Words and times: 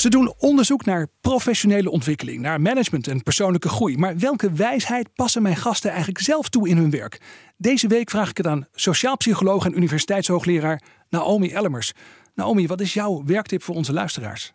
Ze 0.00 0.08
doen 0.08 0.34
onderzoek 0.38 0.84
naar 0.84 1.08
professionele 1.20 1.90
ontwikkeling, 1.90 2.40
naar 2.40 2.60
management 2.60 3.08
en 3.08 3.22
persoonlijke 3.22 3.68
groei. 3.68 3.96
Maar 3.96 4.18
welke 4.18 4.52
wijsheid 4.52 5.14
passen 5.14 5.42
mijn 5.42 5.56
gasten 5.56 5.90
eigenlijk 5.90 6.20
zelf 6.20 6.48
toe 6.48 6.68
in 6.68 6.76
hun 6.76 6.90
werk? 6.90 7.20
Deze 7.56 7.88
week 7.88 8.10
vraag 8.10 8.30
ik 8.30 8.36
het 8.36 8.46
aan 8.46 8.66
sociaal 8.72 9.16
psycholoog 9.16 9.64
en 9.64 9.76
universiteitshoogleraar 9.76 10.82
Naomi 11.08 11.50
Ellemers. 11.50 11.92
Naomi, 12.34 12.66
wat 12.66 12.80
is 12.80 12.94
jouw 12.94 13.22
werktip 13.24 13.62
voor 13.62 13.74
onze 13.74 13.92
luisteraars? 13.92 14.52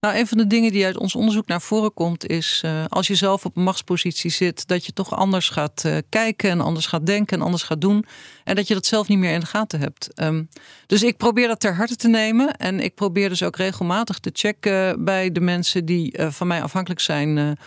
Nou, 0.00 0.16
een 0.16 0.26
van 0.26 0.38
de 0.38 0.46
dingen 0.46 0.72
die 0.72 0.84
uit 0.84 0.98
ons 0.98 1.14
onderzoek 1.14 1.46
naar 1.46 1.60
voren 1.60 1.94
komt, 1.94 2.26
is 2.26 2.62
uh, 2.64 2.84
als 2.88 3.06
je 3.06 3.14
zelf 3.14 3.44
op 3.44 3.56
een 3.56 3.62
machtspositie 3.62 4.30
zit, 4.30 4.66
dat 4.66 4.86
je 4.86 4.92
toch 4.92 5.14
anders 5.14 5.48
gaat 5.48 5.82
uh, 5.86 5.96
kijken 6.08 6.50
en 6.50 6.60
anders 6.60 6.86
gaat 6.86 7.06
denken 7.06 7.38
en 7.38 7.44
anders 7.44 7.62
gaat 7.62 7.80
doen. 7.80 8.04
En 8.44 8.56
dat 8.56 8.68
je 8.68 8.74
dat 8.74 8.86
zelf 8.86 9.08
niet 9.08 9.18
meer 9.18 9.32
in 9.32 9.40
de 9.40 9.46
gaten 9.46 9.80
hebt. 9.80 10.20
Um, 10.22 10.48
dus 10.86 11.02
ik 11.02 11.16
probeer 11.16 11.48
dat 11.48 11.60
ter 11.60 11.74
harte 11.74 11.96
te 11.96 12.08
nemen. 12.08 12.56
En 12.56 12.80
ik 12.80 12.94
probeer 12.94 13.28
dus 13.28 13.42
ook 13.42 13.56
regelmatig 13.56 14.18
te 14.18 14.30
checken 14.32 15.04
bij 15.04 15.32
de 15.32 15.40
mensen 15.40 15.84
die 15.84 16.18
van 16.28 16.46
mij 16.46 16.62
afhankelijk 16.62 17.00
zijn. 17.00 17.58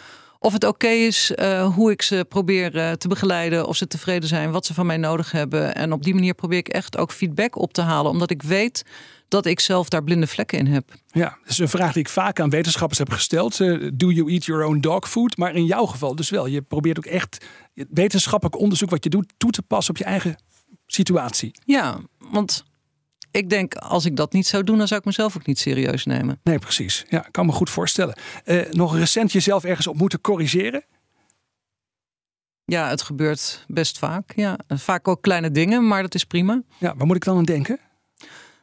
Of 0.43 0.53
het 0.53 0.63
oké 0.63 0.85
okay 0.85 1.05
is 1.05 1.31
hoe 1.73 1.91
ik 1.91 2.01
ze 2.01 2.25
probeer 2.29 2.97
te 2.97 3.07
begeleiden, 3.07 3.67
of 3.67 3.75
ze 3.75 3.87
tevreden 3.87 4.29
zijn, 4.29 4.51
wat 4.51 4.65
ze 4.65 4.73
van 4.73 4.85
mij 4.85 4.97
nodig 4.97 5.31
hebben. 5.31 5.75
En 5.75 5.93
op 5.93 6.03
die 6.03 6.13
manier 6.13 6.33
probeer 6.33 6.57
ik 6.57 6.67
echt 6.67 6.97
ook 6.97 7.11
feedback 7.11 7.55
op 7.55 7.73
te 7.73 7.81
halen, 7.81 8.11
omdat 8.11 8.31
ik 8.31 8.41
weet 8.41 8.83
dat 9.27 9.45
ik 9.45 9.59
zelf 9.59 9.89
daar 9.89 10.03
blinde 10.03 10.27
vlekken 10.27 10.59
in 10.59 10.67
heb. 10.67 10.93
Ja, 11.07 11.37
dat 11.41 11.49
is 11.49 11.57
een 11.57 11.69
vraag 11.69 11.93
die 11.93 12.01
ik 12.01 12.09
vaak 12.09 12.39
aan 12.39 12.49
wetenschappers 12.49 12.99
heb 12.99 13.09
gesteld. 13.09 13.59
Uh, 13.59 13.89
do 13.93 14.11
you 14.11 14.31
eat 14.31 14.45
your 14.45 14.65
own 14.65 14.79
dog 14.79 15.09
food? 15.09 15.37
Maar 15.37 15.55
in 15.55 15.65
jouw 15.65 15.85
geval 15.85 16.15
dus 16.15 16.29
wel. 16.29 16.45
Je 16.45 16.61
probeert 16.61 16.97
ook 16.97 17.05
echt 17.05 17.45
wetenschappelijk 17.73 18.59
onderzoek 18.59 18.89
wat 18.89 19.03
je 19.03 19.09
doet 19.09 19.33
toe 19.37 19.51
te 19.51 19.61
passen 19.61 19.93
op 19.93 19.99
je 19.99 20.05
eigen 20.05 20.35
situatie. 20.85 21.51
Ja, 21.65 21.99
want 22.17 22.63
ik 23.31 23.49
denk 23.49 23.75
als 23.75 24.05
ik 24.05 24.15
dat 24.15 24.33
niet 24.33 24.47
zou 24.47 24.63
doen, 24.63 24.77
dan 24.77 24.87
zou 24.87 24.99
ik 24.99 25.05
mezelf 25.05 25.37
ook 25.37 25.45
niet 25.45 25.59
serieus 25.59 26.05
nemen. 26.05 26.39
Nee, 26.43 26.59
precies. 26.59 27.05
Ja, 27.09 27.25
ik 27.25 27.31
kan 27.31 27.45
me 27.45 27.51
goed 27.51 27.69
voorstellen. 27.69 28.17
Uh, 28.45 28.71
nog 28.71 28.97
recent 28.97 29.31
jezelf 29.31 29.63
ergens 29.63 29.87
op 29.87 29.97
moeten 29.97 30.21
corrigeren? 30.21 30.83
Ja, 32.65 32.89
het 32.89 33.01
gebeurt 33.01 33.65
best 33.67 33.97
vaak. 33.97 34.33
Ja. 34.35 34.59
Vaak 34.67 35.07
ook 35.07 35.21
kleine 35.21 35.51
dingen, 35.51 35.87
maar 35.87 36.01
dat 36.01 36.15
is 36.15 36.23
prima. 36.23 36.61
Ja, 36.77 36.95
waar 36.95 37.07
moet 37.07 37.15
ik 37.15 37.23
dan 37.23 37.37
aan 37.37 37.43
denken? 37.43 37.79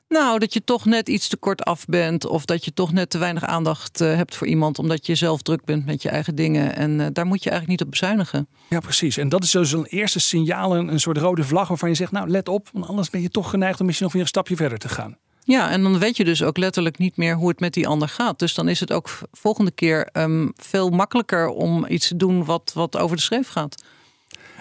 Nou, 0.08 0.38
dat 0.38 0.52
je 0.52 0.64
toch 0.64 0.84
net 0.84 1.08
iets 1.08 1.28
te 1.28 1.36
kort 1.36 1.64
af 1.64 1.84
bent. 1.84 2.26
Of 2.26 2.44
dat 2.44 2.64
je 2.64 2.72
toch 2.72 2.92
net 2.92 3.10
te 3.10 3.18
weinig 3.18 3.44
aandacht 3.44 4.00
uh, 4.00 4.14
hebt 4.14 4.36
voor 4.36 4.46
iemand. 4.46 4.78
Omdat 4.78 5.06
je 5.06 5.14
zelf 5.14 5.42
druk 5.42 5.64
bent 5.64 5.86
met 5.86 6.02
je 6.02 6.08
eigen 6.08 6.34
dingen. 6.34 6.76
En 6.76 6.90
uh, 6.98 7.06
daar 7.12 7.26
moet 7.26 7.42
je 7.42 7.50
eigenlijk 7.50 7.80
niet 7.80 7.88
op 7.88 7.90
bezuinigen. 7.90 8.48
Ja, 8.68 8.80
precies. 8.80 9.16
En 9.16 9.28
dat 9.28 9.44
is 9.44 9.50
dus 9.50 9.72
een 9.72 9.84
eerste 9.84 10.20
signaal, 10.20 10.76
een, 10.76 10.88
een 10.88 11.00
soort 11.00 11.18
rode 11.18 11.44
vlag 11.44 11.68
waarvan 11.68 11.88
je 11.88 11.94
zegt... 11.94 12.12
nou, 12.12 12.28
let 12.28 12.48
op, 12.48 12.68
want 12.72 12.86
anders 12.86 13.10
ben 13.10 13.20
je 13.20 13.28
toch 13.28 13.50
geneigd 13.50 13.80
om 13.80 13.86
misschien 13.86 14.04
nog 14.04 14.14
weer 14.14 14.24
een 14.24 14.28
stapje 14.28 14.56
verder 14.56 14.78
te 14.78 14.88
gaan. 14.88 15.16
Ja, 15.44 15.70
en 15.70 15.82
dan 15.82 15.98
weet 15.98 16.16
je 16.16 16.24
dus 16.24 16.42
ook 16.42 16.56
letterlijk 16.56 16.98
niet 16.98 17.16
meer 17.16 17.34
hoe 17.34 17.48
het 17.48 17.60
met 17.60 17.74
die 17.74 17.88
ander 17.88 18.08
gaat. 18.08 18.38
Dus 18.38 18.54
dan 18.54 18.68
is 18.68 18.80
het 18.80 18.92
ook 18.92 19.10
volgende 19.32 19.70
keer 19.70 20.08
um, 20.12 20.52
veel 20.56 20.90
makkelijker 20.90 21.48
om 21.48 21.86
iets 21.88 22.08
te 22.08 22.16
doen 22.16 22.44
wat, 22.44 22.70
wat 22.74 22.96
over 22.96 23.16
de 23.16 23.22
schreef 23.22 23.48
gaat. 23.48 23.82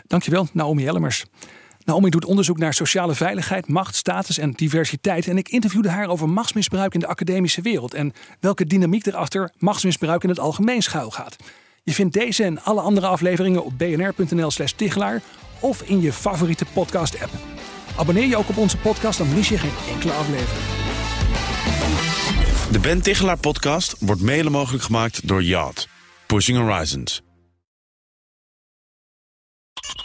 Dankjewel, 0.07 0.47
Naomi 0.53 0.83
Hellemers. 0.83 1.25
Naomi 1.87 2.09
doet 2.09 2.25
onderzoek 2.25 2.57
naar 2.57 2.73
sociale 2.73 3.15
veiligheid, 3.15 3.67
macht, 3.67 3.95
status 3.95 4.37
en 4.37 4.51
diversiteit. 4.51 5.27
En 5.27 5.37
ik 5.37 5.49
interviewde 5.49 5.89
haar 5.89 6.07
over 6.07 6.29
machtsmisbruik 6.29 6.93
in 6.93 6.99
de 6.99 7.07
academische 7.07 7.61
wereld. 7.61 7.93
En 7.93 8.13
welke 8.39 8.65
dynamiek 8.65 9.05
erachter 9.05 9.51
machtsmisbruik 9.57 10.23
in 10.23 10.29
het 10.29 10.39
algemeen 10.39 10.81
schuilgaat. 10.81 11.35
Je 11.83 11.93
vindt 11.93 12.13
deze 12.13 12.43
en 12.43 12.63
alle 12.63 12.81
andere 12.81 13.07
afleveringen 13.07 13.65
op 13.65 13.77
bnr.nl 13.77 14.51
slash 14.51 14.71
Tichelaar 14.71 15.21
of 15.59 15.81
in 15.81 16.01
je 16.01 16.13
favoriete 16.13 16.65
podcast 16.73 17.21
app. 17.21 17.31
Abonneer 17.97 18.27
je 18.27 18.37
ook 18.37 18.49
op 18.49 18.57
onze 18.57 18.77
podcast, 18.77 19.17
dan 19.17 19.33
mis 19.33 19.49
je 19.49 19.57
geen 19.57 19.93
enkele 19.93 20.13
aflevering. 20.13 20.65
De 22.71 22.79
Ben 22.79 23.01
Tichelaar 23.01 23.39
podcast 23.39 23.95
wordt 23.99 24.21
mede 24.21 24.49
mogelijk 24.49 24.83
gemaakt 24.83 25.27
door 25.27 25.43
Yacht. 25.43 25.87
Pushing 26.25 26.57
Horizons. 26.57 27.26